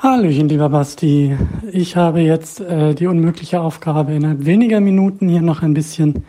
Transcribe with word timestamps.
Hallöchen, 0.00 0.48
lieber 0.48 0.68
Basti. 0.68 1.36
Ich 1.72 1.96
habe 1.96 2.20
jetzt 2.20 2.60
äh, 2.60 2.94
die 2.94 3.08
unmögliche 3.08 3.60
Aufgabe, 3.60 4.12
innerhalb 4.12 4.46
weniger 4.46 4.78
Minuten 4.80 5.28
hier 5.28 5.42
noch 5.42 5.62
ein 5.62 5.74
bisschen 5.74 6.24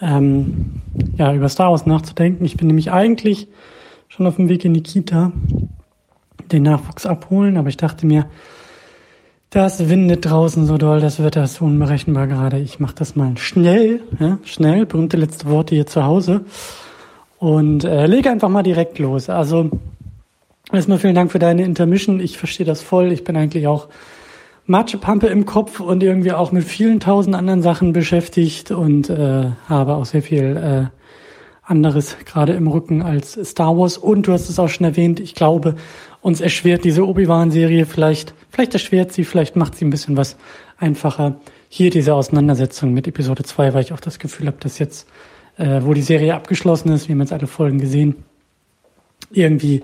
ähm, 0.00 0.80
ja, 1.18 1.34
über 1.34 1.50
Star 1.50 1.72
Wars 1.72 1.84
nachzudenken. 1.84 2.46
Ich 2.46 2.56
bin 2.56 2.68
nämlich 2.68 2.90
eigentlich 2.90 3.48
schon 4.08 4.26
auf 4.26 4.36
dem 4.36 4.48
Weg 4.48 4.64
in 4.64 4.72
die 4.72 4.82
Kita, 4.82 5.32
den 6.50 6.62
Nachwuchs 6.62 7.04
abholen, 7.04 7.58
aber 7.58 7.68
ich 7.68 7.76
dachte 7.76 8.06
mir, 8.06 8.30
das 9.50 9.90
windet 9.90 10.24
draußen 10.24 10.64
so 10.64 10.78
doll, 10.78 11.02
das 11.02 11.22
Wetter 11.22 11.44
ist 11.44 11.60
unberechenbar 11.60 12.26
gerade. 12.26 12.58
Ich 12.60 12.80
mache 12.80 12.94
das 12.94 13.14
mal 13.14 13.36
schnell, 13.36 14.00
ja, 14.18 14.38
schnell, 14.44 14.86
berühmte 14.86 15.18
letzte 15.18 15.50
Worte 15.50 15.74
hier 15.74 15.86
zu 15.86 16.02
Hause 16.02 16.46
und 17.36 17.84
äh, 17.84 18.06
lege 18.06 18.30
einfach 18.30 18.48
mal 18.48 18.62
direkt 18.62 18.98
los. 18.98 19.28
Also 19.28 19.68
Erstmal 20.72 20.98
vielen 20.98 21.14
Dank 21.14 21.30
für 21.30 21.38
deine 21.38 21.64
Intermission. 21.64 22.18
Ich 22.18 22.38
verstehe 22.38 22.66
das 22.66 22.82
voll. 22.82 23.12
Ich 23.12 23.22
bin 23.22 23.36
eigentlich 23.36 23.68
auch 23.68 23.88
Matschepampe 24.66 25.28
im 25.28 25.46
Kopf 25.46 25.78
und 25.78 26.02
irgendwie 26.02 26.32
auch 26.32 26.50
mit 26.50 26.64
vielen 26.64 26.98
tausend 26.98 27.36
anderen 27.36 27.62
Sachen 27.62 27.92
beschäftigt 27.92 28.72
und 28.72 29.08
äh, 29.08 29.50
habe 29.68 29.94
auch 29.94 30.06
sehr 30.06 30.22
viel 30.22 30.56
äh, 30.56 30.86
anderes 31.62 32.16
gerade 32.24 32.54
im 32.54 32.66
Rücken 32.66 33.02
als 33.02 33.38
Star 33.44 33.78
Wars. 33.78 33.96
Und 33.96 34.26
du 34.26 34.32
hast 34.32 34.48
es 34.48 34.58
auch 34.58 34.68
schon 34.68 34.84
erwähnt, 34.84 35.20
ich 35.20 35.36
glaube, 35.36 35.76
uns 36.20 36.40
erschwert 36.40 36.82
diese 36.82 37.06
Obi-Wan-Serie 37.06 37.86
vielleicht, 37.86 38.34
vielleicht 38.50 38.74
erschwert 38.74 39.12
sie, 39.12 39.22
vielleicht 39.24 39.54
macht 39.54 39.76
sie 39.76 39.84
ein 39.84 39.90
bisschen 39.90 40.16
was 40.16 40.36
einfacher. 40.78 41.36
Hier 41.68 41.90
diese 41.90 42.14
Auseinandersetzung 42.14 42.92
mit 42.92 43.06
Episode 43.06 43.44
2, 43.44 43.72
weil 43.72 43.82
ich 43.82 43.92
auch 43.92 44.00
das 44.00 44.18
Gefühl 44.18 44.48
habe, 44.48 44.58
dass 44.58 44.80
jetzt, 44.80 45.06
äh, 45.58 45.82
wo 45.82 45.94
die 45.94 46.02
Serie 46.02 46.34
abgeschlossen 46.34 46.90
ist, 46.90 47.08
wir 47.08 47.14
haben 47.14 47.20
jetzt 47.20 47.32
alle 47.32 47.46
Folgen 47.46 47.78
gesehen, 47.78 48.16
irgendwie 49.30 49.82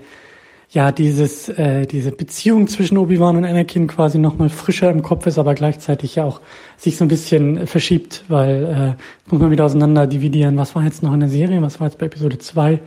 ja, 0.73 0.91
dieses, 0.91 1.49
äh, 1.49 1.85
diese 1.85 2.11
Beziehung 2.11 2.67
zwischen 2.67 2.97
Obi-Wan 2.97 3.37
und 3.37 3.45
Anakin 3.45 3.85
quasi 3.85 4.17
nochmal 4.17 4.49
frischer 4.49 4.89
im 4.89 5.03
Kopf 5.03 5.27
ist, 5.27 5.37
aber 5.37 5.53
gleichzeitig 5.53 6.15
ja 6.15 6.25
auch 6.25 6.41
sich 6.77 6.97
so 6.97 7.05
ein 7.05 7.09
bisschen 7.09 7.67
verschiebt, 7.67 8.23
weil 8.27 8.95
äh, 8.97 9.31
muss 9.31 9.39
man 9.39 9.51
wieder 9.51 9.65
auseinander 9.65 10.07
dividieren, 10.07 10.57
was 10.57 10.73
war 10.73 10.83
jetzt 10.83 11.03
noch 11.03 11.13
in 11.13 11.19
der 11.19 11.29
Serie, 11.29 11.61
was 11.61 11.79
war 11.79 11.87
jetzt 11.87 11.99
bei 11.99 12.07
Episode 12.07 12.39
2. 12.39 12.79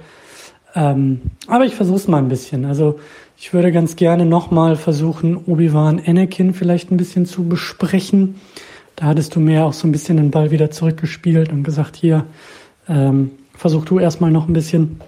Ähm, 0.75 1.21
aber 1.47 1.65
ich 1.65 1.77
versuche 1.77 1.99
es 1.99 2.09
mal 2.09 2.19
ein 2.19 2.29
bisschen. 2.29 2.65
Also 2.65 2.99
ich 3.39 3.55
würde 3.55 3.71
ganz 3.71 3.95
gerne 3.95 4.27
nochmal 4.27 4.75
versuchen, 4.75 5.37
Obi-Wan 5.47 6.03
Anakin 6.05 6.55
vielleicht 6.55 6.91
ein 6.91 6.97
bisschen 6.97 7.25
zu 7.25 7.45
besprechen. 7.45 8.35
Da 8.97 9.07
hattest 9.07 9.37
du 9.37 9.41
mir 9.41 9.65
auch 9.65 9.73
so 9.73 9.87
ein 9.87 9.93
bisschen 9.93 10.17
den 10.17 10.33
Ball 10.33 10.51
wieder 10.51 10.73
zurückgespielt 10.73 11.53
und 11.53 11.63
gesagt, 11.63 11.95
hier, 11.95 12.27
ähm, 12.89 13.31
versuch 13.55 13.85
du 13.85 14.01
erstmal 14.01 14.33
noch 14.33 14.49
ein 14.49 14.55
bisschen. 14.55 15.01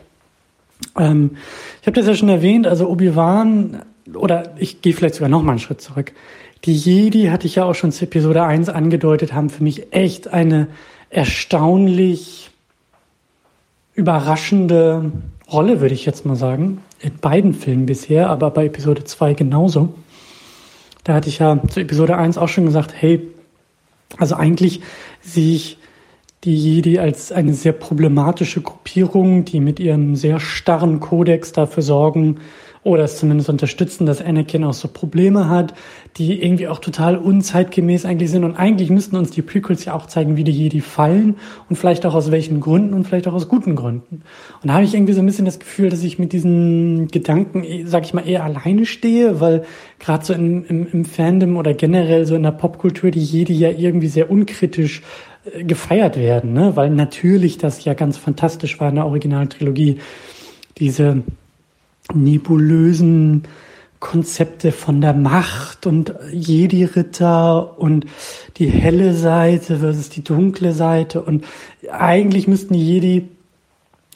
Ähm, 0.97 1.37
ich 1.81 1.87
habe 1.87 1.97
das 1.97 2.07
ja 2.07 2.15
schon 2.15 2.29
erwähnt, 2.29 2.67
also 2.67 2.89
Obi-Wan, 2.89 3.83
oder 4.15 4.55
ich 4.57 4.81
gehe 4.83 4.95
vielleicht 4.95 5.15
sogar 5.17 5.29
noch 5.29 5.43
mal 5.43 5.53
einen 5.53 5.61
Schritt 5.61 5.81
zurück. 5.81 6.13
Die 6.65 6.75
Jedi, 6.75 7.27
hatte 7.27 7.47
ich 7.47 7.57
ja 7.57 7.65
auch 7.65 7.75
schon 7.75 7.93
zu 7.93 8.05
Episode 8.05 8.43
1 8.43 8.69
angedeutet, 8.69 9.33
haben 9.33 9.51
für 9.51 9.63
mich 9.63 9.93
echt 9.93 10.29
eine 10.29 10.69
erstaunlich 11.11 12.51
überraschende 13.95 15.13
Rolle, 15.51 15.81
würde 15.81 15.95
ich 15.95 16.05
jetzt 16.05 16.27
mal 16.27 16.37
sagen. 16.37 16.83
In 17.01 17.17
beiden 17.19 17.55
Filmen 17.55 17.87
bisher, 17.87 18.29
aber 18.29 18.51
bei 18.51 18.67
Episode 18.67 19.05
2 19.05 19.35
genauso. 19.35 19.95
Da 21.05 21.15
hatte 21.15 21.29
ich 21.29 21.39
ja 21.39 21.61
zu 21.69 21.81
Episode 21.81 22.17
1 22.17 22.39
auch 22.39 22.49
schon 22.49 22.67
gesagt, 22.67 22.93
hey, 22.95 23.27
also 24.19 24.35
eigentlich 24.35 24.81
sehe 25.21 25.55
ich 25.55 25.78
die 26.45 26.57
Jedi 26.57 26.99
als 26.99 27.33
eine 27.33 27.55
sehr 27.55 27.73
problematische 27.73 28.61
Gruppierung, 28.61 29.45
die 29.45 29.61
mit 29.61 29.81
ihrem 29.81 30.15
sehr 30.15 30.39
starren 30.39 31.01
Kodex 31.01 31.53
dafür 31.53 31.83
sorgen 31.83 32.39
oder 32.85 33.05
es 33.05 33.19
zumindest 33.19 33.51
unterstützen, 33.51 34.07
dass 34.07 34.23
Anakin 34.23 34.65
auch 34.65 34.73
so 34.73 34.89
Probleme 34.89 35.49
hat, 35.49 35.75
die 36.17 36.43
irgendwie 36.43 36.69
auch 36.69 36.79
total 36.79 37.17
unzeitgemäß 37.17 38.05
eigentlich 38.05 38.31
sind. 38.31 38.45
Und 38.45 38.57
eigentlich 38.57 38.89
müssten 38.89 39.17
uns 39.17 39.31
die 39.31 39.43
Prequels 39.43 39.85
ja 39.85 39.95
auch 39.95 40.07
zeigen, 40.07 40.37
wie 40.37 40.45
die 40.45 40.53
Jedi 40.53 40.81
fallen 40.81 41.37
und 41.69 41.77
vielleicht 41.77 42.07
auch 42.07 42.15
aus 42.15 42.31
welchen 42.31 42.61
Gründen 42.61 42.95
und 42.95 43.07
vielleicht 43.07 43.29
auch 43.29 43.35
aus 43.35 43.49
guten 43.49 43.77
Gründen. 43.77 44.23
Und 44.63 44.69
da 44.69 44.75
habe 44.75 44.85
ich 44.85 44.95
irgendwie 44.95 45.13
so 45.13 45.21
ein 45.21 45.27
bisschen 45.27 45.45
das 45.45 45.59
Gefühl, 45.59 45.91
dass 45.91 46.03
ich 46.03 46.19
mit 46.19 46.33
diesen 46.33 47.09
Gedanken, 47.09 47.65
sag 47.85 48.05
ich 48.05 48.15
mal, 48.15 48.27
eher 48.27 48.45
alleine 48.45 48.87
stehe, 48.87 49.41
weil 49.41 49.65
gerade 49.99 50.25
so 50.25 50.33
im, 50.33 50.65
im, 50.67 50.87
im 50.91 51.05
Fandom 51.05 51.57
oder 51.57 51.75
generell 51.75 52.27
so 52.27 52.37
in 52.37 52.43
der 52.45 52.53
Popkultur 52.53 53.11
die 53.11 53.23
Jedi 53.23 53.55
ja 53.55 53.71
irgendwie 53.71 54.09
sehr 54.09 54.31
unkritisch 54.31 55.03
gefeiert 55.45 56.17
werden, 56.17 56.53
ne? 56.53 56.77
weil 56.77 56.91
natürlich 56.91 57.59
das 57.59 57.85
ja 57.85 57.95
ganz 57.95 58.17
fantastisch 58.17 58.81
war 58.81 58.89
in 58.89 58.97
der 58.97 59.07
Originaltrilogie, 59.07 59.99
diese 60.79 61.23
nebulösen 62.15 63.45
Konzepte 64.01 64.71
von 64.71 65.01
der 65.01 65.13
Macht 65.13 65.87
und 65.87 66.15
Jedi-Ritter 66.33 67.79
und 67.79 68.07
die 68.57 68.69
helle 68.69 69.15
Seite 69.15 69.79
versus 69.79 70.09
die 70.09 70.23
dunkle 70.23 70.73
Seite 70.73 71.21
und 71.21 71.45
eigentlich 71.91 72.47
müssten 72.47 72.75
die 72.75 72.87
Jedi, 72.87 73.29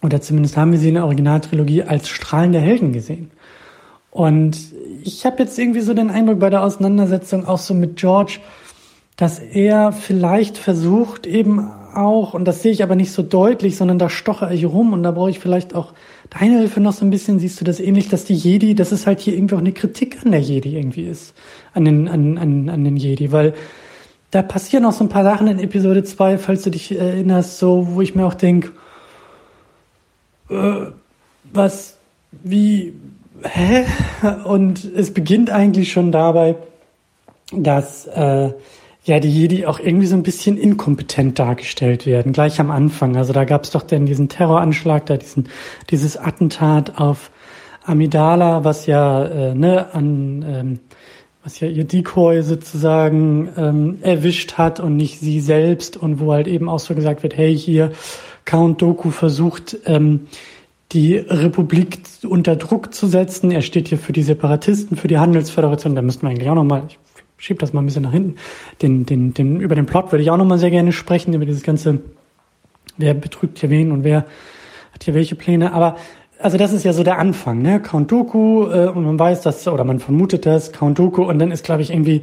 oder 0.03 0.21
zumindest 0.21 0.56
haben 0.56 0.72
wir 0.72 0.78
sie 0.78 0.89
in 0.89 0.94
der 0.94 1.04
Originaltrilogie, 1.04 1.83
als 1.83 2.09
strahlende 2.09 2.60
Helden 2.60 2.93
gesehen. 2.93 3.31
Und 4.10 4.59
ich 5.03 5.25
habe 5.25 5.43
jetzt 5.43 5.59
irgendwie 5.59 5.81
so 5.81 5.94
den 5.94 6.10
Eindruck 6.10 6.39
bei 6.39 6.50
der 6.50 6.62
Auseinandersetzung 6.62 7.47
auch 7.47 7.59
so 7.59 7.72
mit 7.72 7.97
George, 7.97 8.39
dass 9.16 9.38
er 9.38 9.92
vielleicht 9.92 10.58
versucht 10.58 11.26
eben 11.26 11.70
auch, 11.94 12.34
und 12.34 12.46
das 12.46 12.62
sehe 12.62 12.72
ich 12.72 12.82
aber 12.82 12.96
nicht 12.96 13.12
so 13.12 13.22
deutlich, 13.22 13.76
sondern 13.76 13.98
da 13.98 14.08
stoche 14.08 14.52
ich 14.52 14.64
rum 14.64 14.92
und 14.92 15.02
da 15.02 15.10
brauche 15.10 15.30
ich 15.30 15.38
vielleicht 15.38 15.74
auch 15.74 15.92
deine 16.30 16.58
Hilfe 16.58 16.80
noch 16.80 16.92
so 16.92 17.04
ein 17.04 17.10
bisschen. 17.10 17.38
Siehst 17.38 17.60
du 17.60 17.64
das 17.64 17.80
ähnlich, 17.80 18.08
dass 18.08 18.24
die 18.24 18.34
Jedi, 18.34 18.74
dass 18.74 18.92
es 18.92 19.06
halt 19.06 19.20
hier 19.20 19.34
irgendwie 19.34 19.54
auch 19.54 19.60
eine 19.60 19.72
Kritik 19.72 20.18
an 20.24 20.32
der 20.32 20.40
Jedi 20.40 20.76
irgendwie 20.76 21.04
ist, 21.04 21.34
an 21.74 21.84
den, 21.84 22.08
an, 22.08 22.38
an, 22.38 22.68
an 22.68 22.84
den 22.84 22.96
Jedi, 22.96 23.32
weil 23.32 23.54
da 24.30 24.42
passieren 24.42 24.86
auch 24.86 24.92
so 24.92 25.04
ein 25.04 25.10
paar 25.10 25.24
Sachen 25.24 25.46
in 25.46 25.58
Episode 25.58 26.04
2, 26.04 26.38
falls 26.38 26.62
du 26.62 26.70
dich 26.70 26.98
erinnerst, 26.98 27.58
so, 27.58 27.88
wo 27.90 28.00
ich 28.00 28.14
mir 28.14 28.24
auch 28.24 28.34
denke, 28.34 28.72
äh, 30.48 30.86
was, 31.52 31.98
wie, 32.30 32.94
hä? 33.42 33.84
Und 34.44 34.84
es 34.84 35.12
beginnt 35.12 35.50
eigentlich 35.50 35.92
schon 35.92 36.12
dabei, 36.12 36.56
dass, 37.52 38.06
äh, 38.06 38.52
ja, 39.04 39.18
die 39.18 39.30
Jedi 39.30 39.66
auch 39.66 39.80
irgendwie 39.80 40.06
so 40.06 40.14
ein 40.14 40.22
bisschen 40.22 40.56
inkompetent 40.56 41.38
dargestellt 41.38 42.06
werden, 42.06 42.32
gleich 42.32 42.60
am 42.60 42.70
Anfang. 42.70 43.16
Also 43.16 43.32
da 43.32 43.44
gab 43.44 43.64
es 43.64 43.70
doch 43.70 43.82
dann 43.82 44.06
diesen 44.06 44.28
Terroranschlag, 44.28 45.06
da 45.06 45.16
diesen, 45.16 45.48
dieses 45.90 46.16
Attentat 46.16 46.98
auf 47.00 47.30
Amidala, 47.84 48.62
was 48.62 48.86
ja, 48.86 49.24
äh, 49.24 49.54
ne, 49.54 49.92
an, 49.92 50.44
ähm, 50.46 50.80
was 51.42 51.58
ja 51.58 51.66
ihr 51.66 51.84
Decoy 51.84 52.42
sozusagen 52.42 53.48
ähm, 53.56 53.98
erwischt 54.02 54.54
hat 54.54 54.78
und 54.78 54.96
nicht 54.96 55.18
sie 55.18 55.41
selbst 55.41 55.96
und 55.96 56.20
wo 56.20 56.32
halt 56.32 56.46
eben 56.46 56.68
auch 56.68 56.78
so 56.78 56.94
gesagt 56.94 57.24
wird, 57.24 57.36
hey, 57.36 57.56
hier, 57.56 57.91
Count 58.44 58.82
Doku 58.82 59.10
versucht, 59.10 59.78
ähm, 59.86 60.26
die 60.92 61.16
Republik 61.16 62.00
unter 62.28 62.54
Druck 62.56 62.94
zu 62.94 63.06
setzen. 63.06 63.50
Er 63.50 63.62
steht 63.62 63.88
hier 63.88 63.98
für 63.98 64.12
die 64.12 64.22
Separatisten, 64.22 64.96
für 64.96 65.08
die 65.08 65.18
Handelsföderation. 65.18 65.94
Da 65.94 66.02
müssten 66.02 66.22
wir 66.22 66.30
eigentlich 66.30 66.50
auch 66.50 66.54
nochmal, 66.54 66.84
ich 66.88 66.98
schieb 67.42 67.58
das 67.58 67.72
mal 67.72 67.82
ein 67.82 67.86
bisschen 67.86 68.04
nach 68.04 68.12
hinten. 68.12 68.36
Den, 68.80 69.04
den, 69.04 69.34
den, 69.34 69.60
über 69.60 69.75
den 69.75 69.86
Plot 69.86 70.12
würde 70.12 70.22
ich 70.22 70.30
auch 70.30 70.36
nochmal 70.36 70.58
sehr 70.58 70.70
gerne 70.70 70.92
sprechen, 70.92 71.34
über 71.34 71.44
dieses 71.44 71.64
ganze, 71.64 72.00
wer 72.97 73.14
betrügt 73.14 73.58
hier 73.58 73.69
wen 73.69 73.91
und 73.91 74.04
wer 74.04 74.26
hat 74.94 75.03
hier 75.03 75.14
welche 75.14 75.34
Pläne. 75.34 75.72
Aber 75.72 75.97
also 76.38 76.56
das 76.56 76.72
ist 76.72 76.84
ja 76.84 76.92
so 76.92 77.03
der 77.03 77.19
Anfang, 77.19 77.60
ne? 77.60 77.80
Count 77.80 78.12
Doku, 78.12 78.66
äh, 78.70 78.86
und 78.86 79.04
man 79.04 79.19
weiß 79.19 79.42
das, 79.42 79.66
oder 79.66 79.82
man 79.82 79.98
vermutet 79.98 80.47
das, 80.47 80.72
Count 80.72 81.00
Doku, 81.00 81.25
und 81.25 81.41
dann 81.41 81.50
ist, 81.50 81.64
glaube 81.64 81.82
ich, 81.82 81.91
irgendwie 81.91 82.22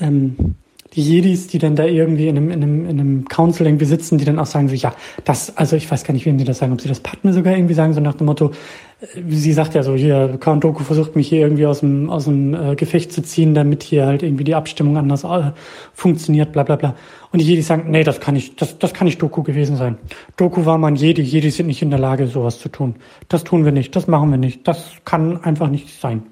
ähm, 0.00 0.56
die 0.94 1.02
Jedis, 1.02 1.46
die 1.46 1.58
dann 1.58 1.76
da 1.76 1.84
irgendwie 1.84 2.26
in 2.26 2.36
einem, 2.36 2.50
in 2.50 2.62
einem, 2.62 2.84
in 2.86 3.00
einem 3.00 3.24
Council 3.28 3.66
irgendwie 3.66 3.84
sitzen, 3.84 4.18
die 4.18 4.24
dann 4.24 4.40
auch 4.40 4.46
sagen 4.46 4.68
so, 4.68 4.74
ja, 4.74 4.92
das, 5.24 5.56
also 5.56 5.76
ich 5.76 5.88
weiß 5.88 6.02
gar 6.02 6.14
nicht, 6.14 6.26
wem 6.26 6.38
sie 6.38 6.44
das 6.44 6.58
sagen, 6.58 6.72
ob 6.72 6.80
sie 6.80 6.88
das 6.88 7.00
Padme 7.00 7.32
sogar 7.32 7.54
irgendwie 7.54 7.74
sagen, 7.74 7.92
so 7.92 8.00
nach 8.00 8.14
dem 8.14 8.26
Motto, 8.26 8.52
sie 9.00 9.52
sagt 9.52 9.74
ja 9.74 9.82
so, 9.84 9.94
hier, 9.94 10.38
Count 10.40 10.64
Doku 10.64 10.82
versucht 10.82 11.14
mich 11.14 11.28
hier 11.28 11.40
irgendwie 11.40 11.66
aus 11.66 11.80
dem, 11.80 12.10
aus 12.10 12.24
dem 12.24 12.54
äh, 12.54 12.74
Gefecht 12.74 13.12
zu 13.12 13.22
ziehen, 13.22 13.54
damit 13.54 13.84
hier 13.84 14.06
halt 14.06 14.24
irgendwie 14.24 14.42
die 14.42 14.56
Abstimmung 14.56 14.96
anders 14.96 15.22
äh, 15.22 15.52
funktioniert, 15.94 16.52
bla 16.52 16.64
bla 16.64 16.76
bla. 16.76 16.94
Und 17.30 17.40
die 17.40 17.44
Jedis 17.44 17.68
sagen, 17.68 17.90
nee, 17.90 18.02
das 18.02 18.18
kann 18.18 18.34
nicht, 18.34 18.60
das, 18.60 18.78
das 18.78 18.92
kann 18.94 19.06
nicht 19.06 19.22
Doku 19.22 19.44
gewesen 19.44 19.76
sein. 19.76 19.98
Doku 20.36 20.66
war 20.66 20.78
mal 20.78 20.88
ein 20.88 20.96
Jedi, 20.96 21.22
Jedis 21.22 21.56
sind 21.56 21.66
nicht 21.66 21.82
in 21.82 21.90
der 21.90 22.00
Lage, 22.00 22.26
sowas 22.26 22.58
zu 22.58 22.68
tun. 22.68 22.96
Das 23.28 23.44
tun 23.44 23.64
wir 23.64 23.72
nicht, 23.72 23.94
das 23.94 24.08
machen 24.08 24.30
wir 24.30 24.38
nicht, 24.38 24.66
das 24.66 24.90
kann 25.04 25.44
einfach 25.44 25.68
nicht 25.68 26.00
sein. 26.00 26.24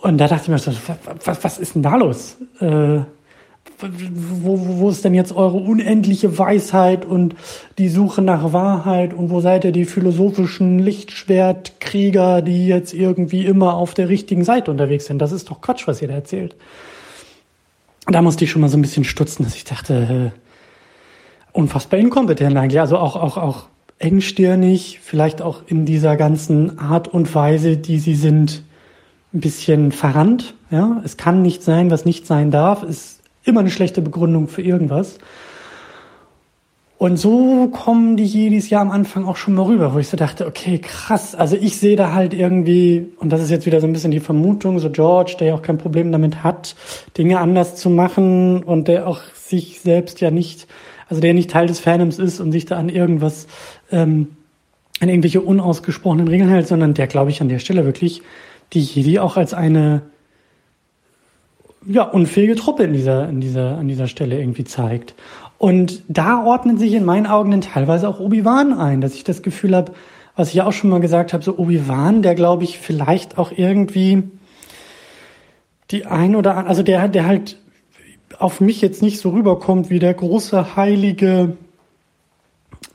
Und 0.00 0.18
da 0.18 0.28
dachte 0.28 0.44
ich 0.44 0.48
mir 0.48 0.58
so, 0.58 0.70
was, 1.24 1.42
was 1.42 1.58
ist 1.58 1.74
denn 1.74 1.82
da 1.82 1.96
los? 1.96 2.36
Äh, 2.60 3.00
wo, 3.80 4.58
wo 4.78 4.90
ist 4.90 5.04
denn 5.04 5.14
jetzt 5.14 5.32
eure 5.32 5.56
unendliche 5.56 6.38
Weisheit 6.38 7.04
und 7.04 7.34
die 7.78 7.88
Suche 7.88 8.22
nach 8.22 8.52
Wahrheit 8.52 9.14
und 9.14 9.30
wo 9.30 9.40
seid 9.40 9.64
ihr 9.64 9.72
die 9.72 9.84
philosophischen 9.84 10.78
Lichtschwertkrieger, 10.78 12.42
die 12.42 12.66
jetzt 12.66 12.92
irgendwie 12.92 13.44
immer 13.46 13.74
auf 13.74 13.94
der 13.94 14.08
richtigen 14.08 14.44
Seite 14.44 14.70
unterwegs 14.70 15.06
sind? 15.06 15.20
Das 15.20 15.32
ist 15.32 15.50
doch 15.50 15.60
Quatsch, 15.60 15.86
was 15.86 16.02
ihr 16.02 16.08
da 16.08 16.14
erzählt. 16.14 16.56
Da 18.06 18.22
musste 18.22 18.44
ich 18.44 18.50
schon 18.50 18.62
mal 18.62 18.68
so 18.68 18.78
ein 18.78 18.82
bisschen 18.82 19.04
stutzen, 19.04 19.44
dass 19.44 19.54
ich 19.54 19.64
dachte, 19.64 20.32
äh, 20.34 20.38
unfassbar 21.52 22.00
inkompetent 22.00 22.56
eigentlich. 22.56 22.80
Also 22.80 22.98
auch, 22.98 23.16
auch, 23.16 23.36
auch 23.36 23.66
engstirnig, 23.98 25.00
vielleicht 25.02 25.42
auch 25.42 25.62
in 25.66 25.84
dieser 25.84 26.16
ganzen 26.16 26.78
Art 26.78 27.08
und 27.08 27.34
Weise, 27.34 27.76
die 27.76 27.98
sie 27.98 28.14
sind, 28.14 28.62
ein 29.34 29.40
bisschen 29.40 29.92
verrannt. 29.92 30.54
Ja, 30.70 31.02
es 31.04 31.16
kann 31.16 31.42
nicht 31.42 31.62
sein, 31.62 31.90
was 31.90 32.04
nicht 32.04 32.26
sein 32.26 32.50
darf, 32.50 32.82
ist 32.82 33.17
immer 33.44 33.60
eine 33.60 33.70
schlechte 33.70 34.02
Begründung 34.02 34.48
für 34.48 34.62
irgendwas. 34.62 35.18
Und 36.98 37.16
so 37.16 37.68
kommen 37.68 38.16
die 38.16 38.24
Jedis 38.24 38.70
ja 38.70 38.80
am 38.80 38.90
Anfang 38.90 39.24
auch 39.24 39.36
schon 39.36 39.54
mal 39.54 39.62
rüber, 39.62 39.94
wo 39.94 40.00
ich 40.00 40.08
so 40.08 40.16
dachte, 40.16 40.46
okay, 40.46 40.80
krass. 40.80 41.36
Also 41.36 41.54
ich 41.54 41.78
sehe 41.78 41.94
da 41.94 42.12
halt 42.12 42.34
irgendwie, 42.34 43.06
und 43.20 43.30
das 43.30 43.40
ist 43.40 43.50
jetzt 43.50 43.66
wieder 43.66 43.80
so 43.80 43.86
ein 43.86 43.92
bisschen 43.92 44.10
die 44.10 44.18
Vermutung, 44.18 44.80
so 44.80 44.90
George, 44.90 45.36
der 45.38 45.48
ja 45.48 45.54
auch 45.54 45.62
kein 45.62 45.78
Problem 45.78 46.10
damit 46.10 46.42
hat, 46.42 46.74
Dinge 47.16 47.38
anders 47.38 47.76
zu 47.76 47.88
machen 47.88 48.64
und 48.64 48.88
der 48.88 49.06
auch 49.06 49.20
sich 49.32 49.80
selbst 49.80 50.20
ja 50.20 50.32
nicht, 50.32 50.66
also 51.08 51.22
der 51.22 51.34
nicht 51.34 51.52
Teil 51.52 51.68
des 51.68 51.78
Fandoms 51.78 52.18
ist 52.18 52.40
und 52.40 52.50
sich 52.50 52.66
da 52.66 52.76
an 52.76 52.88
irgendwas, 52.88 53.46
ähm, 53.92 54.30
an 54.98 55.08
irgendwelche 55.08 55.40
unausgesprochenen 55.40 56.26
Regeln 56.26 56.50
hält, 56.50 56.66
sondern 56.66 56.94
der, 56.94 57.06
glaube 57.06 57.30
ich, 57.30 57.40
an 57.40 57.48
der 57.48 57.60
Stelle 57.60 57.84
wirklich 57.84 58.22
die 58.72 58.80
Jedi 58.80 59.20
auch 59.20 59.36
als 59.36 59.54
eine 59.54 60.02
ja, 61.88 62.02
unfähige 62.02 62.54
Truppe 62.54 62.84
in 62.84 62.92
dieser, 62.92 63.28
in 63.28 63.40
dieser, 63.40 63.78
an 63.78 63.88
dieser 63.88 64.06
Stelle 64.06 64.38
irgendwie 64.38 64.64
zeigt. 64.64 65.14
Und 65.56 66.02
da 66.08 66.44
ordnet 66.44 66.78
sich 66.78 66.92
in 66.92 67.04
meinen 67.04 67.26
Augen 67.26 67.50
dann 67.50 67.62
teilweise 67.62 68.08
auch 68.08 68.20
Obi-Wan 68.20 68.72
ein, 68.72 69.00
dass 69.00 69.14
ich 69.14 69.24
das 69.24 69.42
Gefühl 69.42 69.74
habe, 69.74 69.92
was 70.36 70.50
ich 70.50 70.54
ja 70.54 70.66
auch 70.66 70.72
schon 70.72 70.90
mal 70.90 71.00
gesagt 71.00 71.32
habe, 71.32 71.42
so 71.42 71.58
Obi-Wan, 71.58 72.22
der 72.22 72.36
glaube 72.36 72.62
ich 72.64 72.78
vielleicht 72.78 73.38
auch 73.38 73.50
irgendwie 73.56 74.22
die 75.90 76.06
ein 76.06 76.36
oder 76.36 76.52
andere, 76.52 76.68
also 76.68 76.82
der, 76.82 77.08
der 77.08 77.26
halt 77.26 77.58
auf 78.38 78.60
mich 78.60 78.80
jetzt 78.80 79.02
nicht 79.02 79.18
so 79.18 79.30
rüberkommt 79.30 79.90
wie 79.90 79.98
der 79.98 80.14
große 80.14 80.76
heilige 80.76 81.56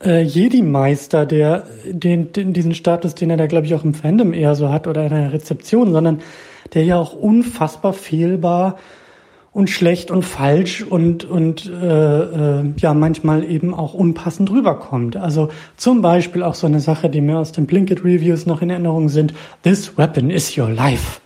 äh, 0.02 0.22
Jedi-Meister, 0.22 1.26
der 1.26 1.68
den, 1.86 2.32
den, 2.32 2.54
diesen 2.54 2.76
Status, 2.76 3.16
den 3.16 3.30
er 3.30 3.38
da 3.38 3.48
glaube 3.48 3.66
ich 3.66 3.74
auch 3.74 3.84
im 3.84 3.94
Fandom 3.94 4.34
eher 4.34 4.56
so 4.56 4.70
hat 4.70 4.88
oder 4.88 5.04
in 5.04 5.10
der 5.10 5.34
Rezeption, 5.34 5.92
sondern 5.92 6.22
der 6.74 6.84
ja 6.84 6.98
auch 6.98 7.14
unfassbar 7.14 7.94
fehlbar 7.94 8.78
und 9.54 9.70
schlecht 9.70 10.10
und 10.10 10.24
falsch 10.24 10.82
und, 10.82 11.26
und 11.26 11.70
äh, 11.70 12.60
äh, 12.62 12.74
ja 12.78 12.94
manchmal 12.94 13.44
eben 13.44 13.74
auch 13.74 13.94
unpassend 13.94 14.50
rüberkommt. 14.50 15.16
Also 15.16 15.50
zum 15.78 16.02
Beispiel 16.02 16.42
auch 16.42 16.56
so 16.56 16.66
eine 16.66 16.80
Sache, 16.80 17.10
die 17.10 17.22
mir 17.22 17.38
aus 17.38 17.52
den 17.52 17.68
Blinket 17.68 18.04
Reviews 18.04 18.48
noch 18.48 18.62
in 18.62 18.72
Erinnerung 18.72 19.10
sind. 19.10 19.34
This 19.62 19.96
weapon 19.98 20.32
is 20.32 20.58
your 20.58 20.70
life. 20.70 21.22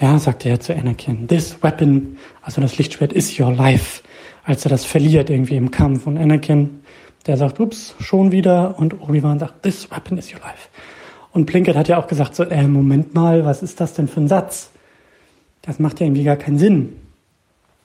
Ja, 0.00 0.18
sagte 0.18 0.48
er 0.48 0.58
zu 0.58 0.74
Anakin. 0.74 1.28
This 1.28 1.62
weapon, 1.62 2.16
also 2.42 2.60
das 2.60 2.76
Lichtschwert, 2.78 3.12
is 3.12 3.38
your 3.38 3.52
life. 3.52 4.02
Als 4.44 4.64
er 4.64 4.70
das 4.70 4.84
verliert 4.84 5.30
irgendwie 5.30 5.56
im 5.56 5.70
Kampf. 5.70 6.06
Und 6.06 6.16
Anakin, 6.16 6.80
der 7.26 7.36
sagt, 7.36 7.60
ups, 7.60 7.94
schon 8.00 8.32
wieder. 8.32 8.78
Und 8.78 9.00
Obi-Wan 9.00 9.38
sagt, 9.38 9.62
this 9.62 9.88
weapon 9.90 10.18
is 10.18 10.32
your 10.32 10.40
life. 10.40 10.68
Und 11.32 11.46
Plinkett 11.46 11.76
hat 11.76 11.88
ja 11.88 11.98
auch 11.98 12.06
gesagt, 12.06 12.34
so, 12.34 12.44
äh, 12.44 12.66
Moment 12.66 13.14
mal, 13.14 13.44
was 13.44 13.62
ist 13.62 13.80
das 13.80 13.94
denn 13.94 14.08
für 14.08 14.20
ein 14.20 14.28
Satz? 14.28 14.70
Das 15.62 15.78
macht 15.78 16.00
ja 16.00 16.06
irgendwie 16.06 16.24
gar 16.24 16.36
keinen 16.36 16.58
Sinn. 16.58 16.96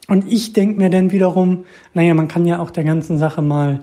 Und 0.08 0.32
ich 0.32 0.54
denke 0.54 0.80
mir 0.80 0.90
dann 0.90 1.12
wiederum, 1.12 1.66
naja, 1.94 2.14
man 2.14 2.28
kann 2.28 2.46
ja 2.46 2.60
auch 2.60 2.72
der 2.72 2.84
ganzen 2.84 3.18
Sache 3.18 3.42
mal 3.42 3.82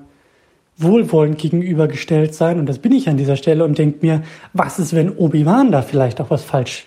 wohlwollend 0.76 1.38
gegenübergestellt 1.38 2.34
sein. 2.34 2.58
Und 2.58 2.66
das 2.66 2.78
bin 2.78 2.92
ich 2.92 3.08
an 3.08 3.16
dieser 3.16 3.36
Stelle 3.36 3.64
und 3.64 3.78
denke 3.78 3.98
mir, 4.04 4.22
was 4.52 4.78
ist, 4.78 4.94
wenn 4.94 5.10
Obi-Wan 5.10 5.70
da 5.72 5.82
vielleicht 5.82 6.20
auch 6.20 6.30
was 6.30 6.44
falsch 6.44 6.86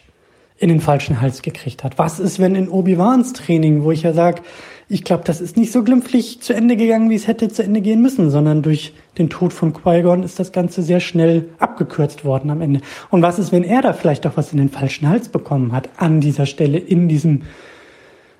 in 0.58 0.70
den 0.70 0.82
falschen 0.82 1.22
Hals 1.22 1.42
gekriegt 1.42 1.84
hat? 1.84 1.98
Was 1.98 2.20
ist, 2.20 2.40
wenn 2.40 2.56
in 2.56 2.70
Obi-Wans 2.70 3.34
Training, 3.34 3.84
wo 3.84 3.92
ich 3.92 4.04
ja 4.04 4.14
sage, 4.14 4.42
ich 4.88 5.04
glaube, 5.04 5.24
das 5.26 5.42
ist 5.42 5.58
nicht 5.58 5.72
so 5.72 5.84
glimpflich 5.84 6.42
zu 6.42 6.54
Ende 6.54 6.78
gegangen, 6.78 7.10
wie 7.10 7.16
es 7.16 7.28
hätte 7.28 7.50
zu 7.50 7.64
Ende 7.64 7.82
gehen 7.82 8.02
müssen, 8.02 8.30
sondern 8.30 8.62
durch 8.62 8.94
den 9.18 9.30
Tod 9.30 9.52
von 9.52 9.74
Qui-Gon 9.74 10.22
ist 10.22 10.40
das 10.40 10.52
Ganze 10.52 10.84
sehr 10.84 11.00
schnell 11.00 11.50
abgekürzt 11.58 12.24
worden 12.24 12.52
am 12.52 12.62
Ende. 12.62 12.82
Und 13.10 13.24
was 13.24 13.40
ist, 13.40 13.52
wenn 13.52 13.64
er 13.64 13.82
da 13.82 13.94
vielleicht 13.94 14.28
auch 14.28 14.38
was 14.38 14.52
in 14.52 14.60
den 14.60 14.70
falschen 14.70 15.10
Hals 15.10 15.30
bekommen 15.30 15.72
hat, 15.72 15.90
an 15.98 16.22
dieser 16.22 16.46
Stelle, 16.46 16.78
in 16.78 17.08
diesem 17.08 17.42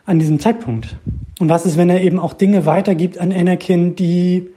an 0.06 0.20
diesem 0.20 0.40
Zeitpunkt? 0.40 0.98
Und 1.40 1.50
was 1.50 1.66
ist, 1.66 1.78
wenn 1.78 1.90
er 1.90 2.02
eben 2.02 2.20
auch 2.20 2.34
Dinge 2.34 2.68
weitergibt 2.68 3.18
an 3.18 3.32
Anakin, 3.32 3.96
die, 3.96 4.50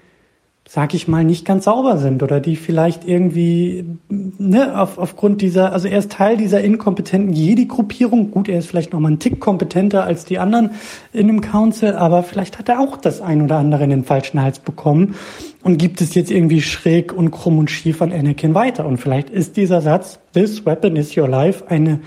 sag 0.70 0.92
ich 0.92 1.08
mal, 1.08 1.24
nicht 1.24 1.46
ganz 1.46 1.64
sauber 1.64 1.96
sind 1.96 2.22
oder 2.22 2.40
die 2.40 2.54
vielleicht 2.54 3.08
irgendwie, 3.08 3.86
ne, 4.10 4.78
auf, 4.78 4.98
aufgrund 4.98 5.40
dieser, 5.40 5.72
also 5.72 5.88
er 5.88 5.98
ist 5.98 6.12
Teil 6.12 6.36
dieser 6.36 6.60
inkompetenten 6.60 7.32
Jedi-Gruppierung. 7.32 8.30
Gut, 8.30 8.50
er 8.50 8.58
ist 8.58 8.66
vielleicht 8.66 8.92
noch 8.92 9.00
mal 9.00 9.08
einen 9.08 9.18
Tick 9.18 9.40
kompetenter 9.40 10.04
als 10.04 10.26
die 10.26 10.38
anderen 10.38 10.72
in 11.14 11.26
dem 11.26 11.40
Council, 11.40 11.94
aber 11.94 12.22
vielleicht 12.22 12.58
hat 12.58 12.68
er 12.68 12.80
auch 12.80 12.98
das 12.98 13.22
ein 13.22 13.40
oder 13.40 13.56
andere 13.56 13.84
in 13.84 13.88
den 13.88 14.04
falschen 14.04 14.42
Hals 14.42 14.58
bekommen 14.58 15.14
und 15.62 15.78
gibt 15.78 16.02
es 16.02 16.14
jetzt 16.14 16.30
irgendwie 16.30 16.60
schräg 16.60 17.14
und 17.14 17.30
krumm 17.30 17.58
und 17.58 17.70
schief 17.70 18.02
an 18.02 18.12
Anakin 18.12 18.52
weiter. 18.52 18.84
Und 18.84 18.98
vielleicht 18.98 19.30
ist 19.30 19.56
dieser 19.56 19.80
Satz, 19.80 20.18
this 20.34 20.66
weapon 20.66 20.96
is 20.96 21.16
your 21.16 21.28
life, 21.28 21.64
eine 21.70 22.00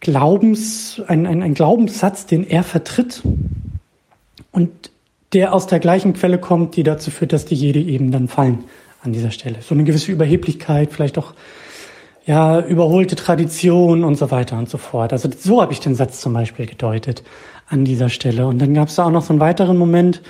Glaubens, 0.00 1.02
ein, 1.08 1.26
ein, 1.26 1.42
ein 1.42 1.52
Glaubenssatz, 1.52 2.24
den 2.24 2.48
er 2.48 2.62
vertritt 2.62 3.22
und 4.50 4.90
der 5.32 5.54
aus 5.54 5.66
der 5.66 5.78
gleichen 5.78 6.12
Quelle 6.12 6.38
kommt, 6.38 6.76
die 6.76 6.82
dazu 6.82 7.10
führt, 7.10 7.32
dass 7.32 7.44
die 7.44 7.54
Jedi 7.54 7.88
eben 7.88 8.10
dann 8.10 8.28
fallen 8.28 8.64
an 9.02 9.12
dieser 9.12 9.30
Stelle. 9.30 9.56
So 9.62 9.74
eine 9.74 9.84
gewisse 9.84 10.12
Überheblichkeit, 10.12 10.92
vielleicht 10.92 11.18
auch 11.18 11.34
ja 12.26 12.60
überholte 12.60 13.16
Tradition 13.16 14.04
und 14.04 14.16
so 14.16 14.30
weiter 14.30 14.58
und 14.58 14.68
so 14.68 14.78
fort. 14.78 15.12
Also 15.12 15.30
so 15.36 15.62
habe 15.62 15.72
ich 15.72 15.80
den 15.80 15.94
Satz 15.94 16.20
zum 16.20 16.32
Beispiel 16.32 16.66
gedeutet 16.66 17.22
an 17.68 17.84
dieser 17.84 18.08
Stelle. 18.08 18.46
Und 18.46 18.58
dann 18.60 18.74
gab 18.74 18.88
es 18.88 18.96
da 18.96 19.04
auch 19.04 19.10
noch 19.10 19.22
so 19.22 19.32
einen 19.32 19.40
weiteren 19.40 19.76
Moment, 19.76 20.20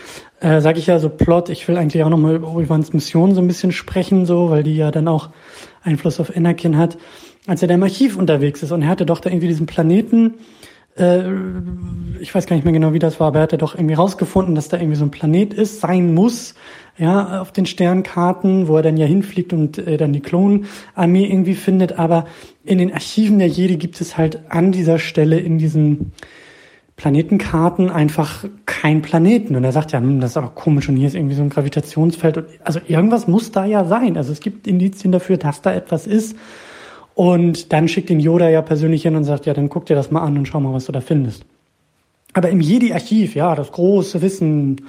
äh, 0.41 0.61
sage 0.61 0.79
ich 0.79 0.87
ja 0.87 0.99
so 0.99 1.09
Plot. 1.09 1.49
Ich 1.49 1.67
will 1.67 1.77
eigentlich 1.77 2.05
auch 2.05 2.11
noch 2.11 2.19
mal 2.19 2.37
über 2.37 2.49
Obi-Wans 2.49 2.93
Mission 2.93 3.35
so 3.35 3.41
ein 3.41 3.49
bisschen 3.49 3.73
sprechen, 3.73 4.27
so, 4.27 4.51
weil 4.51 4.63
die 4.63 4.77
ja 4.77 4.91
dann 4.91 5.09
auch 5.09 5.31
Einfluss 5.83 6.21
auf 6.21 6.37
Anakin 6.37 6.77
hat 6.77 6.99
als 7.47 7.63
er 7.63 7.69
da 7.69 7.75
im 7.75 7.83
Archiv 7.83 8.17
unterwegs 8.17 8.63
ist 8.63 8.73
und 8.73 8.83
er 8.83 8.89
hatte 8.89 9.07
doch 9.07 9.21
da 9.21 9.31
irgendwie 9.31 9.49
diesen 9.49 9.67
Planeten, 9.67 10.35
äh, 10.97 11.23
ich 12.21 12.35
weiß 12.35 12.47
gar 12.47 12.57
nicht 12.57 12.65
mehr 12.65 12.73
genau, 12.73 12.93
wie 12.93 12.99
das 12.99 13.21
war, 13.21 13.29
aber 13.29 13.41
er 13.41 13.43
hatte 13.43 13.59
doch 13.59 13.75
irgendwie 13.75 13.95
rausgefunden, 13.95 14.55
dass 14.55 14.69
da 14.69 14.77
irgendwie 14.77 14.97
so 14.97 15.05
ein 15.05 15.11
Planet 15.11 15.55
ist, 15.55 15.81
sein 15.81 16.15
muss, 16.15 16.55
ja, 16.99 17.41
auf 17.41 17.53
den 17.53 17.67
Sternkarten, 17.67 18.69
wo 18.69 18.77
er 18.77 18.83
dann 18.83 18.97
ja 18.97 19.07
hinfliegt 19.07 19.53
und 19.53 19.79
äh, 19.79 19.97
dann 19.97 20.13
die 20.13 20.21
Klonarmee 20.21 21.25
irgendwie 21.25 21.55
findet, 21.55 21.99
aber 21.99 22.27
in 22.65 22.79
den 22.79 22.93
Archiven 22.93 23.39
der 23.39 23.49
Jedi 23.49 23.77
gibt 23.77 24.01
es 24.01 24.19
halt 24.19 24.41
an 24.51 24.73
dieser 24.73 24.99
Stelle 24.99 25.39
in 25.39 25.59
diesen 25.59 26.13
Planetenkarten 27.01 27.89
einfach 27.89 28.45
kein 28.67 29.01
Planeten. 29.01 29.57
Und 29.57 29.65
er 29.65 29.73
sagt 29.73 29.93
ja, 29.93 30.01
hm, 30.01 30.21
das 30.21 30.33
ist 30.33 30.37
aber 30.37 30.51
komisch 30.51 30.91
und 30.91 30.97
hier 30.97 31.07
ist 31.07 31.15
irgendwie 31.15 31.35
so 31.35 31.43
ein 31.43 31.49
Gravitationsfeld. 31.49 32.37
Und, 32.37 32.47
also 32.63 32.79
irgendwas 32.87 33.27
muss 33.27 33.51
da 33.53 33.65
ja 33.65 33.87
sein. 33.87 34.19
Also 34.19 34.33
es 34.33 34.41
gibt 34.41 34.67
Indizien 34.67 35.11
dafür, 35.11 35.39
dass 35.39 35.63
da 35.63 35.73
etwas 35.73 36.07
ist. 36.07 36.37
Und 37.21 37.75
dann 37.75 37.87
schickt 37.87 38.09
ihn 38.09 38.19
Yoda 38.19 38.49
ja 38.49 38.63
persönlich 38.63 39.03
hin 39.03 39.15
und 39.15 39.25
sagt, 39.25 39.45
ja, 39.45 39.53
dann 39.53 39.69
guck 39.69 39.85
dir 39.85 39.95
das 39.95 40.11
mal 40.11 40.23
an 40.23 40.39
und 40.39 40.49
schau 40.49 40.59
mal, 40.59 40.73
was 40.73 40.87
du 40.87 40.93
da 40.93 41.03
findest. 41.03 41.45
Aber 42.33 42.49
im 42.49 42.63
Jedi-Archiv, 42.63 43.35
ja, 43.35 43.55
das 43.55 43.73
große 43.73 44.23
Wissen 44.23 44.81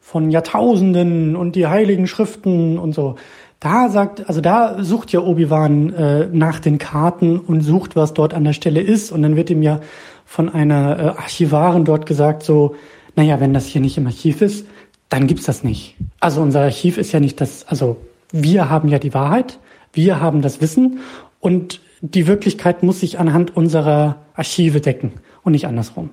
von 0.00 0.30
Jahrtausenden 0.30 1.34
und 1.34 1.56
die 1.56 1.66
heiligen 1.66 2.06
Schriften 2.06 2.78
und 2.78 2.94
so, 2.94 3.16
da 3.58 3.88
sagt, 3.88 4.28
also 4.28 4.40
da 4.40 4.84
sucht 4.84 5.10
ja 5.10 5.22
Obi-Wan 5.22 5.92
äh, 5.92 6.28
nach 6.30 6.60
den 6.60 6.78
Karten 6.78 7.40
und 7.40 7.62
sucht, 7.62 7.96
was 7.96 8.14
dort 8.14 8.32
an 8.32 8.44
der 8.44 8.52
Stelle 8.52 8.80
ist. 8.80 9.10
Und 9.10 9.22
dann 9.22 9.34
wird 9.34 9.50
ihm 9.50 9.64
ja 9.64 9.80
von 10.24 10.48
einer 10.48 10.98
äh, 11.00 11.02
Archivarin 11.20 11.84
dort 11.84 12.06
gesagt, 12.06 12.44
so, 12.44 12.76
naja, 13.16 13.40
wenn 13.40 13.54
das 13.54 13.66
hier 13.66 13.80
nicht 13.80 13.98
im 13.98 14.06
Archiv 14.06 14.40
ist, 14.40 14.68
dann 15.08 15.26
gibt's 15.26 15.46
das 15.46 15.64
nicht. 15.64 15.96
Also 16.20 16.42
unser 16.42 16.60
Archiv 16.60 16.96
ist 16.96 17.10
ja 17.10 17.18
nicht 17.18 17.40
das, 17.40 17.66
also 17.66 17.96
wir 18.30 18.70
haben 18.70 18.86
ja 18.86 19.00
die 19.00 19.14
Wahrheit, 19.14 19.58
wir 19.92 20.20
haben 20.20 20.42
das 20.42 20.60
Wissen 20.60 21.00
und 21.42 21.80
die 22.02 22.28
Wirklichkeit 22.28 22.84
muss 22.84 23.00
sich 23.00 23.18
anhand 23.18 23.56
unserer 23.56 24.22
Archive 24.34 24.80
decken 24.80 25.14
und 25.42 25.52
nicht 25.52 25.66
andersrum. 25.66 26.10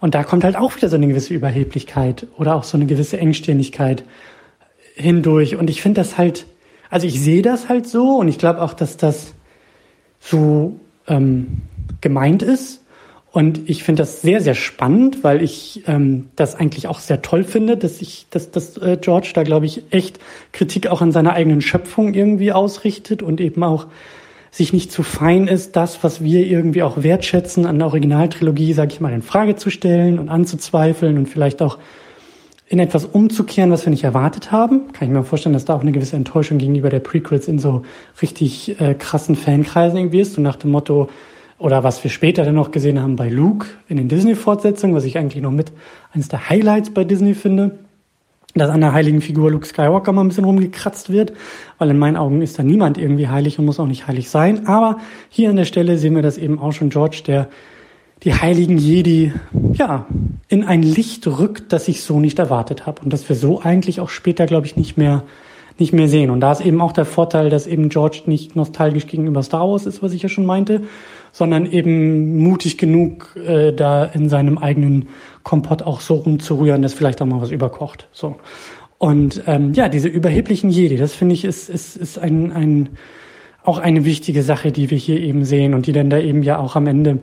Und 0.00 0.16
da 0.16 0.24
kommt 0.24 0.42
halt 0.42 0.56
auch 0.56 0.74
wieder 0.74 0.88
so 0.88 0.96
eine 0.96 1.06
gewisse 1.06 1.32
Überheblichkeit 1.32 2.26
oder 2.36 2.56
auch 2.56 2.64
so 2.64 2.76
eine 2.76 2.86
gewisse 2.86 3.16
Engstirnigkeit 3.16 4.04
hindurch. 4.96 5.54
Und 5.54 5.70
ich 5.70 5.80
finde 5.80 6.00
das 6.00 6.18
halt, 6.18 6.46
also 6.90 7.06
ich 7.06 7.20
sehe 7.20 7.40
das 7.40 7.68
halt 7.68 7.86
so 7.86 8.16
und 8.16 8.26
ich 8.26 8.36
glaube 8.36 8.60
auch, 8.62 8.74
dass 8.74 8.96
das 8.96 9.34
so 10.18 10.80
ähm, 11.06 11.62
gemeint 12.00 12.42
ist. 12.42 12.82
Und 13.30 13.70
ich 13.70 13.84
finde 13.84 14.02
das 14.02 14.22
sehr, 14.22 14.40
sehr 14.40 14.54
spannend, 14.56 15.22
weil 15.22 15.40
ich 15.40 15.84
ähm, 15.86 16.30
das 16.34 16.56
eigentlich 16.56 16.88
auch 16.88 16.98
sehr 16.98 17.22
toll 17.22 17.44
finde, 17.44 17.76
dass 17.76 18.02
ich, 18.02 18.26
dass, 18.30 18.50
dass 18.50 18.76
äh, 18.76 18.98
George 19.00 19.30
da, 19.34 19.44
glaube 19.44 19.66
ich, 19.66 19.84
echt 19.90 20.18
Kritik 20.50 20.88
auch 20.88 21.00
an 21.00 21.12
seiner 21.12 21.32
eigenen 21.32 21.60
Schöpfung 21.60 22.12
irgendwie 22.12 22.52
ausrichtet 22.52 23.22
und 23.22 23.40
eben 23.40 23.62
auch 23.62 23.86
sich 24.54 24.72
nicht 24.72 24.92
zu 24.92 25.02
fein 25.02 25.48
ist, 25.48 25.74
das, 25.74 26.04
was 26.04 26.22
wir 26.22 26.46
irgendwie 26.46 26.84
auch 26.84 27.02
wertschätzen, 27.02 27.66
an 27.66 27.80
der 27.80 27.88
Originaltrilogie, 27.88 28.72
sage 28.72 28.92
ich 28.92 29.00
mal, 29.00 29.12
in 29.12 29.22
Frage 29.22 29.56
zu 29.56 29.68
stellen 29.68 30.20
und 30.20 30.28
anzuzweifeln 30.28 31.18
und 31.18 31.28
vielleicht 31.28 31.60
auch 31.60 31.78
in 32.68 32.78
etwas 32.78 33.04
umzukehren, 33.04 33.72
was 33.72 33.84
wir 33.84 33.90
nicht 33.90 34.04
erwartet 34.04 34.52
haben. 34.52 34.92
Kann 34.92 35.08
ich 35.08 35.12
mir 35.12 35.24
vorstellen, 35.24 35.54
dass 35.54 35.64
da 35.64 35.74
auch 35.74 35.80
eine 35.80 35.90
gewisse 35.90 36.14
Enttäuschung 36.14 36.58
gegenüber 36.58 36.88
der 36.88 37.00
Prequels 37.00 37.48
in 37.48 37.58
so 37.58 37.82
richtig 38.22 38.80
äh, 38.80 38.94
krassen 38.94 39.34
Fankreisen 39.34 39.98
irgendwie 39.98 40.20
ist 40.20 40.38
und 40.38 40.44
nach 40.44 40.56
dem 40.56 40.70
Motto, 40.70 41.08
oder 41.58 41.82
was 41.82 42.04
wir 42.04 42.10
später 42.12 42.44
dann 42.44 42.54
noch 42.54 42.70
gesehen 42.70 43.02
haben 43.02 43.16
bei 43.16 43.28
Luke 43.28 43.66
in 43.88 43.96
den 43.96 44.08
Disney-Fortsetzungen, 44.08 44.94
was 44.94 45.04
ich 45.04 45.18
eigentlich 45.18 45.42
noch 45.42 45.50
mit 45.50 45.72
eines 46.12 46.28
der 46.28 46.48
Highlights 46.48 46.90
bei 46.90 47.02
Disney 47.02 47.34
finde, 47.34 47.80
dass 48.54 48.70
an 48.70 48.80
der 48.80 48.92
heiligen 48.92 49.20
Figur 49.20 49.50
Luke 49.50 49.66
Skywalker 49.66 50.12
mal 50.12 50.22
ein 50.22 50.28
bisschen 50.28 50.44
rumgekratzt 50.44 51.10
wird, 51.10 51.32
weil 51.78 51.90
in 51.90 51.98
meinen 51.98 52.16
Augen 52.16 52.40
ist 52.40 52.58
da 52.58 52.62
niemand 52.62 52.98
irgendwie 52.98 53.28
heilig 53.28 53.58
und 53.58 53.64
muss 53.64 53.80
auch 53.80 53.86
nicht 53.86 54.06
heilig 54.06 54.30
sein. 54.30 54.66
Aber 54.66 54.98
hier 55.28 55.50
an 55.50 55.56
der 55.56 55.64
Stelle 55.64 55.98
sehen 55.98 56.14
wir 56.14 56.22
das 56.22 56.38
eben 56.38 56.58
auch 56.58 56.72
schon 56.72 56.90
George, 56.90 57.22
der 57.26 57.48
die 58.22 58.32
heiligen 58.32 58.78
Jedi 58.78 59.32
ja 59.72 60.06
in 60.48 60.64
ein 60.64 60.82
Licht 60.82 61.26
rückt, 61.26 61.72
das 61.72 61.88
ich 61.88 62.02
so 62.02 62.20
nicht 62.20 62.38
erwartet 62.38 62.86
habe 62.86 63.02
und 63.02 63.12
das 63.12 63.28
wir 63.28 63.36
so 63.36 63.60
eigentlich 63.60 64.00
auch 64.00 64.08
später, 64.08 64.46
glaube 64.46 64.66
ich, 64.66 64.76
nicht 64.76 64.96
mehr 64.96 65.24
nicht 65.78 65.92
mehr 65.92 66.08
sehen. 66.08 66.30
Und 66.30 66.40
da 66.40 66.52
ist 66.52 66.60
eben 66.60 66.80
auch 66.80 66.92
der 66.92 67.04
Vorteil, 67.04 67.50
dass 67.50 67.66
eben 67.66 67.88
George 67.88 68.22
nicht 68.26 68.54
nostalgisch 68.54 69.06
gegenüber 69.06 69.42
Star 69.42 69.68
Wars 69.68 69.86
ist, 69.86 70.02
was 70.02 70.12
ich 70.12 70.22
ja 70.22 70.28
schon 70.28 70.46
meinte, 70.46 70.82
sondern 71.34 71.66
eben 71.66 72.38
mutig 72.38 72.78
genug, 72.78 73.34
äh, 73.36 73.72
da 73.72 74.04
in 74.04 74.28
seinem 74.28 74.56
eigenen 74.56 75.08
Kompott 75.42 75.82
auch 75.82 76.00
so 76.00 76.14
rumzurühren, 76.14 76.80
dass 76.80 76.94
vielleicht 76.94 77.20
auch 77.20 77.26
mal 77.26 77.40
was 77.40 77.50
überkocht. 77.50 78.06
So. 78.12 78.36
Und 78.98 79.42
ähm, 79.48 79.72
ja, 79.72 79.88
diese 79.88 80.06
überheblichen 80.06 80.70
Jedi, 80.70 80.96
das 80.96 81.12
finde 81.12 81.34
ich 81.34 81.44
ist, 81.44 81.68
ist, 81.68 81.96
ist 81.96 82.20
ein, 82.20 82.52
ein, 82.52 82.90
auch 83.64 83.78
eine 83.78 84.04
wichtige 84.04 84.44
Sache, 84.44 84.70
die 84.70 84.92
wir 84.92 84.96
hier 84.96 85.18
eben 85.18 85.44
sehen 85.44 85.74
und 85.74 85.88
die 85.88 85.92
dann 85.92 86.08
da 86.08 86.20
eben 86.20 86.44
ja 86.44 86.56
auch 86.56 86.76
am 86.76 86.86
Ende 86.86 87.18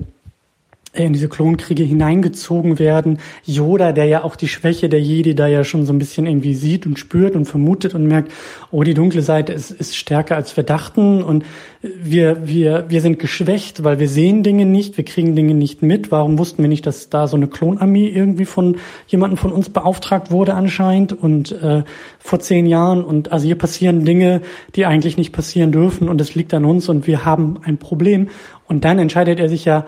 in 0.93 1.13
diese 1.13 1.29
Klonkriege 1.29 1.83
hineingezogen 1.83 2.77
werden. 2.77 3.19
Yoda, 3.45 3.93
der 3.93 4.05
ja 4.05 4.23
auch 4.25 4.35
die 4.35 4.49
Schwäche 4.49 4.89
der 4.89 4.99
Jedi 4.99 5.35
da 5.35 5.47
ja 5.47 5.63
schon 5.63 5.85
so 5.85 5.93
ein 5.93 5.99
bisschen 5.99 6.27
irgendwie 6.27 6.53
sieht 6.53 6.85
und 6.85 6.99
spürt 6.99 7.35
und 7.35 7.45
vermutet 7.45 7.95
und 7.95 8.07
merkt, 8.07 8.33
oh, 8.71 8.83
die 8.83 8.93
dunkle 8.93 9.21
Seite 9.21 9.53
ist, 9.53 9.71
ist 9.71 9.95
stärker 9.95 10.35
als 10.35 10.57
wir 10.57 10.65
dachten. 10.65 11.23
Und 11.23 11.45
wir, 11.81 12.45
wir, 12.45 12.85
wir 12.89 12.99
sind 12.99 13.19
geschwächt, 13.19 13.85
weil 13.85 13.99
wir 13.99 14.09
sehen 14.09 14.43
Dinge 14.43 14.65
nicht, 14.65 14.97
wir 14.97 15.05
kriegen 15.05 15.33
Dinge 15.33 15.53
nicht 15.53 15.81
mit. 15.81 16.11
Warum 16.11 16.37
wussten 16.37 16.61
wir 16.61 16.69
nicht, 16.69 16.85
dass 16.85 17.09
da 17.09 17.25
so 17.27 17.37
eine 17.37 17.47
Klonarmee 17.47 18.09
irgendwie 18.09 18.45
von 18.45 18.75
jemandem 19.07 19.37
von 19.37 19.53
uns 19.53 19.69
beauftragt 19.69 20.29
wurde 20.29 20.55
anscheinend? 20.55 21.13
Und 21.13 21.53
äh, 21.53 21.83
vor 22.19 22.39
zehn 22.39 22.65
Jahren. 22.65 23.03
Und 23.03 23.31
also 23.31 23.45
hier 23.45 23.57
passieren 23.57 24.03
Dinge, 24.03 24.41
die 24.75 24.85
eigentlich 24.85 25.17
nicht 25.17 25.31
passieren 25.31 25.71
dürfen. 25.71 26.09
Und 26.09 26.19
es 26.19 26.35
liegt 26.35 26.53
an 26.53 26.65
uns 26.65 26.89
und 26.89 27.07
wir 27.07 27.23
haben 27.23 27.59
ein 27.63 27.77
Problem. 27.77 28.29
Und 28.67 28.83
dann 28.83 28.99
entscheidet 28.99 29.39
er 29.39 29.49
sich 29.49 29.65
ja, 29.65 29.85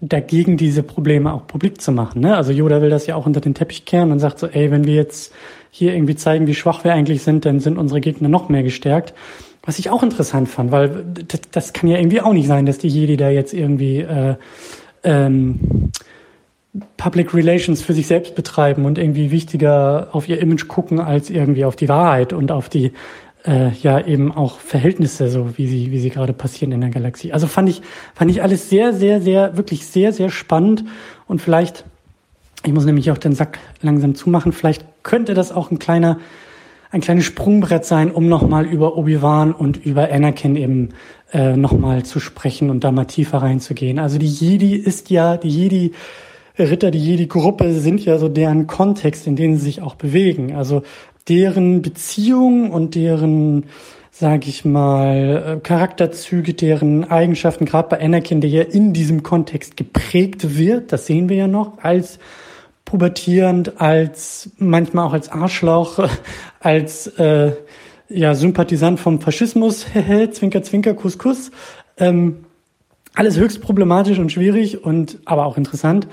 dagegen, 0.00 0.56
diese 0.56 0.82
Probleme 0.82 1.32
auch 1.32 1.46
publik 1.46 1.80
zu 1.80 1.92
machen. 1.92 2.20
Ne? 2.20 2.36
Also 2.36 2.52
Yoda 2.52 2.80
will 2.80 2.90
das 2.90 3.06
ja 3.06 3.16
auch 3.16 3.26
unter 3.26 3.40
den 3.40 3.54
Teppich 3.54 3.84
kehren 3.84 4.12
und 4.12 4.18
sagt 4.18 4.38
so, 4.38 4.46
ey, 4.46 4.70
wenn 4.70 4.84
wir 4.84 4.94
jetzt 4.94 5.32
hier 5.70 5.94
irgendwie 5.94 6.16
zeigen, 6.16 6.46
wie 6.46 6.54
schwach 6.54 6.84
wir 6.84 6.92
eigentlich 6.92 7.22
sind, 7.22 7.44
dann 7.44 7.60
sind 7.60 7.78
unsere 7.78 8.00
Gegner 8.00 8.28
noch 8.28 8.48
mehr 8.48 8.62
gestärkt. 8.62 9.14
Was 9.62 9.78
ich 9.78 9.90
auch 9.90 10.02
interessant 10.02 10.48
fand, 10.48 10.72
weil 10.72 11.04
das, 11.28 11.40
das 11.50 11.72
kann 11.72 11.90
ja 11.90 11.98
irgendwie 11.98 12.22
auch 12.22 12.32
nicht 12.32 12.48
sein, 12.48 12.64
dass 12.64 12.78
die 12.78 12.88
Jedi 12.88 13.16
da 13.16 13.28
jetzt 13.28 13.52
irgendwie 13.52 13.98
äh, 13.98 14.36
ähm, 15.04 15.90
Public 16.96 17.34
Relations 17.34 17.82
für 17.82 17.92
sich 17.92 18.06
selbst 18.06 18.34
betreiben 18.34 18.86
und 18.86 18.96
irgendwie 18.96 19.30
wichtiger 19.30 20.08
auf 20.12 20.28
ihr 20.28 20.40
Image 20.40 20.68
gucken 20.68 21.00
als 21.00 21.28
irgendwie 21.28 21.64
auf 21.64 21.76
die 21.76 21.88
Wahrheit 21.88 22.32
und 22.32 22.52
auf 22.52 22.68
die 22.68 22.92
äh, 23.46 23.70
ja 23.82 24.04
eben 24.04 24.32
auch 24.32 24.58
Verhältnisse, 24.58 25.28
so 25.30 25.56
wie 25.56 25.66
sie, 25.66 25.90
wie 25.90 25.98
sie 25.98 26.10
gerade 26.10 26.32
passieren 26.32 26.72
in 26.72 26.80
der 26.80 26.90
Galaxie. 26.90 27.32
Also 27.32 27.46
fand 27.46 27.68
ich, 27.68 27.82
fand 28.14 28.30
ich 28.30 28.42
alles 28.42 28.68
sehr, 28.68 28.92
sehr, 28.92 29.20
sehr, 29.20 29.56
wirklich 29.56 29.86
sehr, 29.86 30.12
sehr 30.12 30.30
spannend 30.30 30.84
und 31.26 31.40
vielleicht, 31.40 31.84
ich 32.64 32.72
muss 32.72 32.84
nämlich 32.84 33.10
auch 33.10 33.18
den 33.18 33.34
Sack 33.34 33.58
langsam 33.82 34.14
zumachen, 34.14 34.52
vielleicht 34.52 34.84
könnte 35.02 35.34
das 35.34 35.52
auch 35.52 35.70
ein 35.70 35.78
kleiner, 35.78 36.18
ein 36.90 37.00
kleines 37.00 37.24
Sprungbrett 37.24 37.84
sein, 37.84 38.10
um 38.10 38.28
nochmal 38.28 38.66
über 38.66 38.96
Obi-Wan 38.96 39.52
und 39.52 39.84
über 39.84 40.10
Anakin 40.12 40.56
eben 40.56 40.88
äh, 41.32 41.56
nochmal 41.56 42.04
zu 42.04 42.20
sprechen 42.20 42.68
und 42.68 42.84
da 42.84 42.90
mal 42.90 43.04
tiefer 43.04 43.38
reinzugehen. 43.38 43.98
Also 43.98 44.18
die 44.18 44.26
Jedi 44.26 44.74
ist 44.74 45.08
ja, 45.10 45.36
die 45.36 45.48
Jedi 45.48 45.92
Ritter, 46.58 46.90
die 46.90 46.98
Jedi-Gruppe 46.98 47.72
sind 47.72 48.04
ja 48.04 48.18
so 48.18 48.28
deren 48.28 48.66
Kontext, 48.66 49.26
in 49.26 49.36
dem 49.36 49.56
sie 49.56 49.64
sich 49.64 49.82
auch 49.82 49.94
bewegen. 49.94 50.54
Also 50.54 50.82
deren 51.28 51.82
Beziehung 51.82 52.70
und 52.70 52.94
deren, 52.94 53.64
sage 54.10 54.48
ich 54.48 54.64
mal, 54.64 55.58
äh, 55.58 55.60
Charakterzüge, 55.60 56.54
deren 56.54 57.10
Eigenschaften, 57.10 57.64
gerade 57.64 57.88
bei 57.88 58.00
Anakin, 58.00 58.40
der 58.40 58.50
ja 58.50 58.62
in 58.62 58.92
diesem 58.92 59.22
Kontext 59.22 59.76
geprägt 59.76 60.58
wird, 60.58 60.92
das 60.92 61.06
sehen 61.06 61.28
wir 61.28 61.36
ja 61.36 61.46
noch, 61.46 61.78
als 61.78 62.18
pubertierend, 62.84 63.80
als 63.80 64.50
manchmal 64.58 65.06
auch 65.06 65.12
als 65.12 65.30
Arschloch, 65.30 66.08
als 66.60 67.06
äh, 67.18 67.52
ja, 68.08 68.34
Sympathisant 68.34 68.98
vom 68.98 69.20
Faschismus, 69.20 69.86
Zwinker, 70.32 70.62
Zwinker, 70.62 70.94
Kuss, 70.94 71.16
Kuss. 71.16 71.50
Ähm, 71.96 72.44
alles 73.14 73.38
höchst 73.38 73.60
problematisch 73.60 74.18
und 74.18 74.32
schwierig 74.32 74.84
und 74.84 75.18
aber 75.24 75.46
auch 75.46 75.56
interessant. 75.56 76.08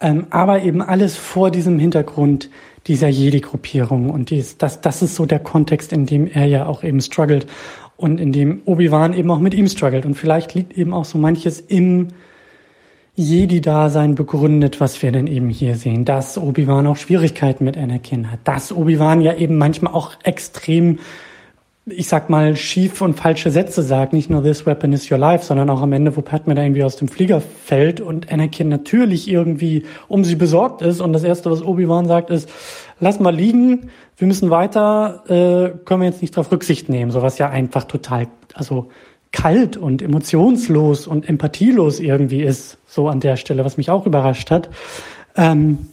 Ähm, 0.00 0.26
aber 0.30 0.62
eben 0.62 0.82
alles 0.82 1.16
vor 1.16 1.50
diesem 1.50 1.78
Hintergrund 1.78 2.50
dieser 2.86 3.08
Jedi-Gruppierung. 3.08 4.10
Und 4.10 4.30
dies, 4.30 4.58
das, 4.58 4.80
das 4.80 5.02
ist 5.02 5.14
so 5.14 5.26
der 5.26 5.38
Kontext, 5.38 5.92
in 5.92 6.06
dem 6.06 6.26
er 6.26 6.46
ja 6.46 6.66
auch 6.66 6.82
eben 6.82 7.00
struggelt 7.00 7.46
und 7.96 8.20
in 8.20 8.32
dem 8.32 8.62
Obi-Wan 8.64 9.14
eben 9.14 9.30
auch 9.30 9.38
mit 9.38 9.54
ihm 9.54 9.68
struggelt. 9.68 10.04
Und 10.04 10.14
vielleicht 10.14 10.54
liegt 10.54 10.76
eben 10.76 10.92
auch 10.92 11.04
so 11.04 11.18
manches 11.18 11.60
im 11.60 12.08
Jedi-Dasein 13.14 14.14
begründet, 14.14 14.80
was 14.80 15.02
wir 15.02 15.12
denn 15.12 15.26
eben 15.26 15.50
hier 15.50 15.76
sehen. 15.76 16.04
Dass 16.04 16.38
Obi-Wan 16.38 16.86
auch 16.86 16.96
Schwierigkeiten 16.96 17.64
mit 17.64 17.76
Anakin 17.76 18.30
hat. 18.30 18.40
Dass 18.44 18.72
Obi-Wan 18.72 19.20
ja 19.20 19.34
eben 19.34 19.58
manchmal 19.58 19.92
auch 19.92 20.12
extrem 20.24 20.98
ich 21.86 22.06
sag 22.06 22.30
mal, 22.30 22.54
schief 22.54 23.00
und 23.00 23.14
falsche 23.14 23.50
Sätze 23.50 23.82
sagt. 23.82 24.12
Nicht 24.12 24.30
nur 24.30 24.42
This 24.42 24.66
Weapon 24.66 24.92
is 24.92 25.10
your 25.10 25.18
life, 25.18 25.44
sondern 25.44 25.68
auch 25.68 25.82
am 25.82 25.92
Ende, 25.92 26.16
wo 26.16 26.20
Padme 26.20 26.54
da 26.54 26.62
irgendwie 26.62 26.84
aus 26.84 26.96
dem 26.96 27.08
Flieger 27.08 27.40
fällt 27.40 28.00
und 28.00 28.32
Anakin 28.32 28.68
natürlich 28.68 29.28
irgendwie 29.28 29.84
um 30.06 30.22
sie 30.22 30.36
besorgt 30.36 30.80
ist. 30.82 31.00
Und 31.00 31.12
das 31.12 31.24
Erste, 31.24 31.50
was 31.50 31.62
Obi-Wan 31.62 32.06
sagt, 32.06 32.30
ist, 32.30 32.48
lass 33.00 33.18
mal 33.18 33.34
liegen, 33.34 33.90
wir 34.16 34.28
müssen 34.28 34.50
weiter, 34.50 35.24
äh, 35.26 35.76
können 35.84 36.02
wir 36.02 36.08
jetzt 36.08 36.22
nicht 36.22 36.36
darauf 36.36 36.52
Rücksicht 36.52 36.88
nehmen. 36.88 37.10
Sowas 37.10 37.38
ja 37.38 37.50
einfach 37.50 37.84
total, 37.84 38.28
also 38.54 38.88
kalt 39.32 39.76
und 39.76 40.02
emotionslos 40.02 41.08
und 41.08 41.28
empathielos 41.28 41.98
irgendwie 41.98 42.42
ist, 42.42 42.78
so 42.86 43.08
an 43.08 43.18
der 43.18 43.36
Stelle, 43.36 43.64
was 43.64 43.76
mich 43.76 43.90
auch 43.90 44.06
überrascht 44.06 44.52
hat. 44.52 44.68
Ähm, 45.36 45.88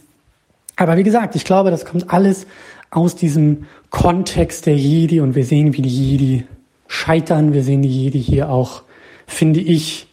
aber 0.80 0.96
wie 0.96 1.02
gesagt, 1.02 1.36
ich 1.36 1.44
glaube, 1.44 1.70
das 1.70 1.84
kommt 1.84 2.10
alles 2.10 2.46
aus 2.90 3.14
diesem 3.14 3.66
Kontext 3.90 4.64
der 4.64 4.76
Jedi 4.76 5.20
und 5.20 5.34
wir 5.34 5.44
sehen, 5.44 5.74
wie 5.74 5.82
die 5.82 5.90
Jedi 5.90 6.46
scheitern. 6.88 7.52
Wir 7.52 7.62
sehen 7.62 7.82
die 7.82 7.90
Jedi 7.90 8.18
hier 8.18 8.48
auch, 8.48 8.82
finde 9.26 9.60
ich, 9.60 10.06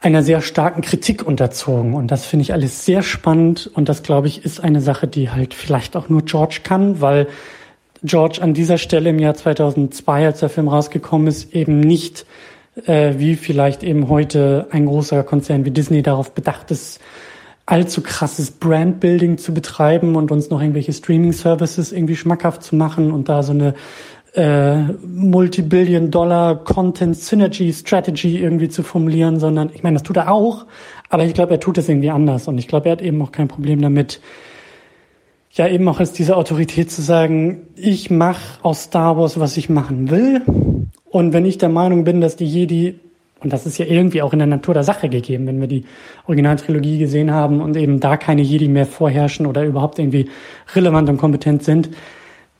einer 0.00 0.22
sehr 0.22 0.40
starken 0.40 0.80
Kritik 0.80 1.22
unterzogen. 1.22 1.92
Und 1.92 2.10
das 2.10 2.24
finde 2.24 2.44
ich 2.44 2.54
alles 2.54 2.86
sehr 2.86 3.02
spannend. 3.02 3.70
Und 3.74 3.90
das, 3.90 4.02
glaube 4.02 4.26
ich, 4.26 4.42
ist 4.42 4.58
eine 4.58 4.80
Sache, 4.80 5.06
die 5.06 5.28
halt 5.28 5.52
vielleicht 5.52 5.96
auch 5.96 6.08
nur 6.08 6.22
George 6.22 6.60
kann, 6.64 7.02
weil 7.02 7.26
George 8.02 8.38
an 8.40 8.54
dieser 8.54 8.78
Stelle 8.78 9.10
im 9.10 9.18
Jahr 9.18 9.34
2002, 9.34 10.24
als 10.24 10.40
der 10.40 10.48
Film 10.48 10.68
rausgekommen 10.68 11.26
ist, 11.26 11.54
eben 11.54 11.80
nicht 11.80 12.24
äh, 12.86 13.16
wie 13.18 13.36
vielleicht 13.36 13.82
eben 13.82 14.08
heute 14.08 14.68
ein 14.70 14.86
großer 14.86 15.24
Konzern 15.24 15.66
wie 15.66 15.72
Disney 15.72 16.02
darauf 16.02 16.32
bedacht 16.32 16.70
ist, 16.70 17.00
allzu 17.68 18.00
krasses 18.00 18.50
Brandbuilding 18.50 19.36
zu 19.36 19.52
betreiben 19.52 20.16
und 20.16 20.32
uns 20.32 20.48
noch 20.48 20.62
irgendwelche 20.62 20.94
Streaming-Services 20.94 21.92
irgendwie 21.92 22.16
schmackhaft 22.16 22.62
zu 22.62 22.74
machen 22.74 23.12
und 23.12 23.28
da 23.28 23.42
so 23.42 23.52
eine 23.52 23.74
äh, 24.32 24.84
Multi-Billion-Dollar 25.04 26.64
Content 26.64 27.14
Synergy 27.14 27.70
Strategy 27.74 28.38
irgendwie 28.38 28.70
zu 28.70 28.82
formulieren, 28.82 29.38
sondern 29.38 29.70
ich 29.74 29.82
meine, 29.82 29.96
das 29.96 30.02
tut 30.02 30.16
er 30.16 30.32
auch, 30.32 30.64
aber 31.10 31.26
ich 31.26 31.34
glaube, 31.34 31.52
er 31.52 31.60
tut 31.60 31.76
es 31.76 31.90
irgendwie 31.90 32.08
anders. 32.08 32.48
Und 32.48 32.56
ich 32.56 32.68
glaube, 32.68 32.86
er 32.86 32.92
hat 32.92 33.02
eben 33.02 33.20
auch 33.20 33.32
kein 33.32 33.48
Problem 33.48 33.82
damit, 33.82 34.22
ja 35.52 35.68
eben 35.68 35.86
auch 35.88 36.00
als 36.00 36.14
diese 36.14 36.36
Autorität 36.36 36.90
zu 36.90 37.02
sagen, 37.02 37.66
ich 37.76 38.10
mache 38.10 38.62
aus 38.62 38.84
Star 38.84 39.18
Wars, 39.18 39.38
was 39.38 39.58
ich 39.58 39.68
machen 39.68 40.10
will. 40.10 40.40
Und 41.04 41.34
wenn 41.34 41.44
ich 41.44 41.58
der 41.58 41.68
Meinung 41.68 42.04
bin, 42.04 42.22
dass 42.22 42.36
die 42.36 42.46
Jedi 42.46 42.98
und 43.40 43.52
das 43.52 43.66
ist 43.66 43.78
ja 43.78 43.86
irgendwie 43.86 44.22
auch 44.22 44.32
in 44.32 44.40
der 44.40 44.48
Natur 44.48 44.74
der 44.74 44.82
Sache 44.82 45.08
gegeben, 45.08 45.46
wenn 45.46 45.60
wir 45.60 45.68
die 45.68 45.84
Originaltrilogie 46.26 46.98
gesehen 46.98 47.32
haben 47.32 47.60
und 47.60 47.76
eben 47.76 48.00
da 48.00 48.16
keine 48.16 48.42
Jedi 48.42 48.68
mehr 48.68 48.86
vorherrschen 48.86 49.46
oder 49.46 49.64
überhaupt 49.64 49.98
irgendwie 49.98 50.28
relevant 50.74 51.08
und 51.08 51.18
kompetent 51.18 51.62
sind, 51.62 51.90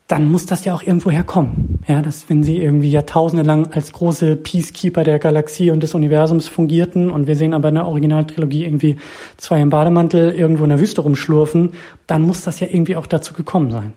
dann 0.06 0.30
muss 0.30 0.46
das 0.46 0.64
ja 0.64 0.74
auch 0.74 0.82
irgendwo 0.82 1.10
herkommen. 1.10 1.80
Ja, 1.86 2.00
dass 2.00 2.30
wenn 2.30 2.42
sie 2.42 2.56
irgendwie 2.56 2.90
Jahrtausende 2.90 3.44
lang 3.44 3.72
als 3.72 3.92
große 3.92 4.36
Peacekeeper 4.36 5.04
der 5.04 5.18
Galaxie 5.18 5.70
und 5.70 5.82
des 5.82 5.94
Universums 5.94 6.48
fungierten 6.48 7.10
und 7.10 7.26
wir 7.26 7.36
sehen 7.36 7.52
aber 7.52 7.68
in 7.68 7.74
der 7.74 7.86
Originaltrilogie 7.86 8.64
irgendwie 8.64 8.96
zwei 9.36 9.60
im 9.60 9.68
Bademantel 9.68 10.32
irgendwo 10.32 10.64
in 10.64 10.70
der 10.70 10.80
Wüste 10.80 11.02
rumschlurfen, 11.02 11.72
dann 12.06 12.22
muss 12.22 12.42
das 12.42 12.60
ja 12.60 12.68
irgendwie 12.70 12.96
auch 12.96 13.06
dazu 13.06 13.34
gekommen 13.34 13.70
sein. 13.70 13.92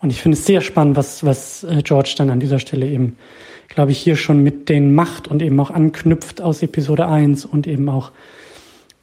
Und 0.00 0.10
ich 0.10 0.20
finde 0.20 0.36
es 0.36 0.44
sehr 0.44 0.60
spannend, 0.60 0.96
was, 0.96 1.24
was 1.24 1.64
äh, 1.64 1.82
George 1.82 2.14
dann 2.16 2.30
an 2.30 2.40
dieser 2.40 2.58
Stelle 2.58 2.86
eben 2.86 3.16
glaube 3.68 3.92
ich, 3.92 3.98
hier 3.98 4.16
schon 4.16 4.42
mit 4.42 4.68
den 4.68 4.94
macht 4.94 5.28
und 5.28 5.42
eben 5.42 5.58
auch 5.60 5.70
anknüpft 5.70 6.40
aus 6.40 6.62
Episode 6.62 7.06
1 7.06 7.44
und 7.44 7.66
eben 7.66 7.88
auch, 7.88 8.12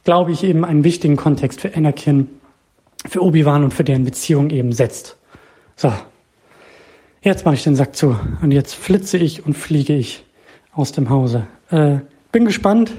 glaube 0.04 0.32
ich, 0.32 0.44
eben 0.44 0.64
einen 0.64 0.84
wichtigen 0.84 1.16
Kontext 1.16 1.60
für 1.60 1.74
Anakin, 1.74 2.28
für 3.08 3.22
Obi-Wan 3.22 3.64
und 3.64 3.74
für 3.74 3.84
deren 3.84 4.04
Beziehung 4.04 4.50
eben 4.50 4.72
setzt. 4.72 5.16
So, 5.76 5.92
jetzt 7.22 7.44
mache 7.44 7.54
ich 7.54 7.64
den 7.64 7.76
Sack 7.76 7.94
zu 7.96 8.18
und 8.42 8.50
jetzt 8.50 8.74
flitze 8.74 9.18
ich 9.18 9.44
und 9.44 9.54
fliege 9.54 9.94
ich 9.94 10.24
aus 10.72 10.92
dem 10.92 11.10
Hause. 11.10 11.46
Äh, 11.70 11.98
bin 12.32 12.44
gespannt, 12.44 12.92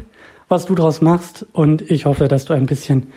was 0.48 0.66
du 0.66 0.76
daraus 0.76 1.02
machst 1.02 1.46
und 1.52 1.90
ich 1.90 2.06
hoffe, 2.06 2.28
dass 2.28 2.46
du 2.46 2.54
ein 2.54 2.68
bisschen 2.68 3.08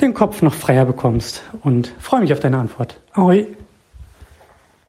den 0.00 0.14
Kopf 0.14 0.42
noch 0.42 0.54
freier 0.54 0.86
bekommst 0.86 1.42
und 1.62 1.92
freue 1.98 2.20
mich 2.20 2.32
auf 2.32 2.40
deine 2.40 2.58
Antwort. 2.58 3.00
Ahoi! 3.12 3.48